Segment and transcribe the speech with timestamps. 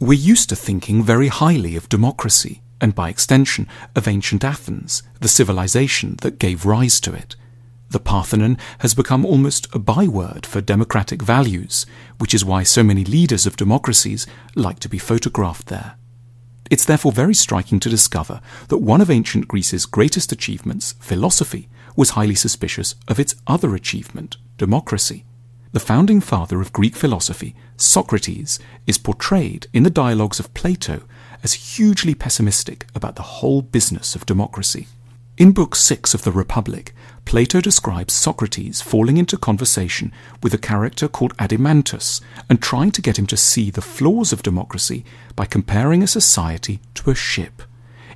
[0.00, 5.28] We're used to thinking very highly of democracy, and by extension of ancient Athens, the
[5.28, 7.36] civilization that gave rise to it.
[7.90, 11.86] The Parthenon has become almost a byword for democratic values,
[12.18, 14.26] which is why so many leaders of democracies
[14.56, 15.94] like to be photographed there.
[16.72, 22.10] It's therefore very striking to discover that one of ancient Greece's greatest achievements, philosophy, was
[22.10, 25.24] highly suspicious of its other achievement, democracy.
[25.74, 31.02] The founding father of Greek philosophy, Socrates, is portrayed in the dialogues of Plato
[31.42, 34.86] as hugely pessimistic about the whole business of democracy.
[35.36, 40.12] In Book 6 of the Republic, Plato describes Socrates falling into conversation
[40.44, 44.44] with a character called Adeimantus and trying to get him to see the flaws of
[44.44, 45.04] democracy
[45.34, 47.62] by comparing a society to a ship.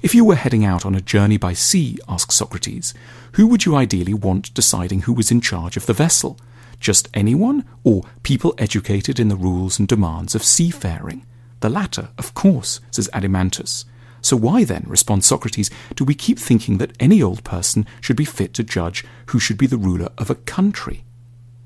[0.00, 2.94] If you were heading out on a journey by sea, asks Socrates,
[3.32, 6.38] who would you ideally want deciding who was in charge of the vessel?
[6.80, 11.27] Just anyone, or people educated in the rules and demands of seafaring?
[11.61, 13.84] The latter, of course, says Adeimantus.
[14.20, 18.25] So why then, responds Socrates, do we keep thinking that any old person should be
[18.25, 21.05] fit to judge who should be the ruler of a country?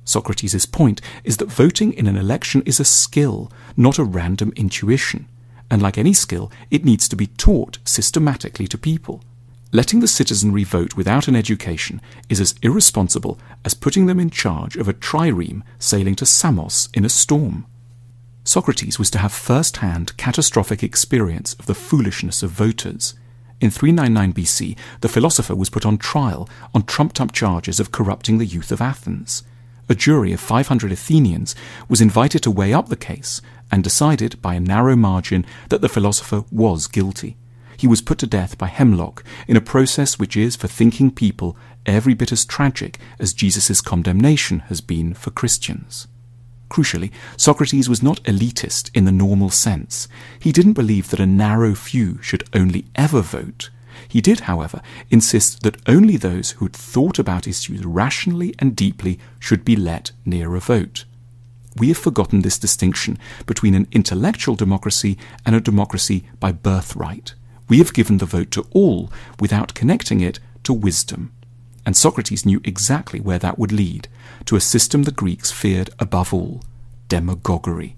[0.05, 5.29] Socrates' point is that voting in an election is a skill, not a random intuition.
[5.71, 9.23] And like any skill, it needs to be taught systematically to people.
[9.75, 14.77] Letting the citizenry vote without an education is as irresponsible as putting them in charge
[14.77, 17.65] of a trireme sailing to Samos in a storm.
[18.45, 23.15] Socrates was to have first hand catastrophic experience of the foolishness of voters.
[23.63, 28.37] In 399 BC, the philosopher was put on trial on trumped up charges of corrupting
[28.37, 29.43] the youth of Athens.
[29.89, 31.55] A jury of 500 Athenians
[31.89, 35.89] was invited to weigh up the case and decided by a narrow margin that the
[35.89, 37.39] philosopher was guilty.
[37.83, 41.57] He was put to death by hemlock in a process which is, for thinking people,
[41.85, 46.07] every bit as tragic as Jesus' condemnation has been for Christians.
[46.71, 50.07] Crucially, Socrates was not elitist in the normal sense.
[50.39, 53.71] He didn't believe that a narrow few should only ever vote.
[54.07, 54.81] He did, however,
[55.11, 60.13] insist that only those who had thought about issues rationally and deeply should be let
[60.25, 61.05] near a vote.
[61.77, 67.35] We have forgotten this distinction between an intellectual democracy and a democracy by birthright.
[67.69, 71.33] We have given the vote to all without connecting it to wisdom
[71.85, 74.09] and Socrates knew exactly where that would lead
[74.47, 76.63] to a system the Greeks feared above all
[77.09, 77.97] demagoguery.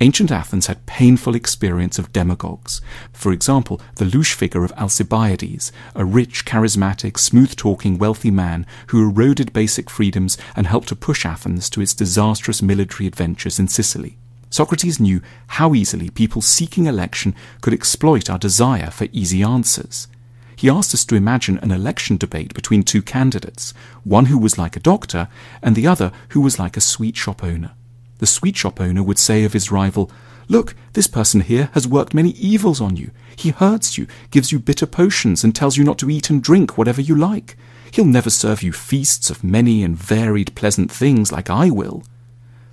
[0.00, 2.80] Ancient Athens had painful experience of demagogues.
[3.12, 9.08] For example, the louche figure of Alcibiades, a rich, charismatic, smooth talking, wealthy man who
[9.08, 14.18] eroded basic freedoms and helped to push Athens to its disastrous military adventures in Sicily.
[14.50, 20.08] Socrates knew how easily people seeking election could exploit our desire for easy answers
[20.56, 23.74] he asked us to imagine an election debate between two candidates,
[24.04, 25.28] one who was like a doctor
[25.62, 27.72] and the other who was like a sweet shop owner.
[28.18, 30.10] The sweet shop owner would say of his rival,
[30.48, 33.10] Look, this person here has worked many evils on you.
[33.34, 36.78] He hurts you, gives you bitter potions, and tells you not to eat and drink
[36.78, 37.56] whatever you like.
[37.90, 42.04] He'll never serve you feasts of many and varied pleasant things like I will.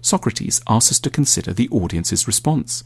[0.04, 2.84] Socrates asks us to consider the audience's response.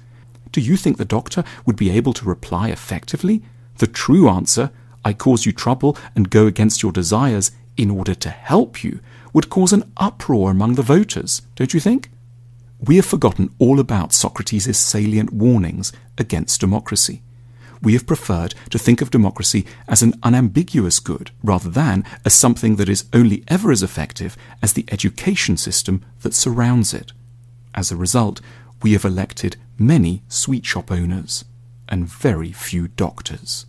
[0.52, 3.42] Do you think the doctor would be able to reply effectively?
[3.80, 4.72] The true answer
[5.04, 9.00] I cause you trouble and go against your desires in order to help you
[9.34, 12.10] would cause an uproar among the voters, don't you think?
[12.80, 17.24] We have forgotten all about Socrates' salient warnings against democracy.
[17.82, 22.76] We have preferred to think of democracy as an unambiguous good rather than as something
[22.78, 27.12] that is only ever as effective as the education system that surrounds it.
[27.76, 28.42] As a result,
[28.82, 31.46] we have elected many sweet shop owners
[31.90, 33.66] and very few doctors.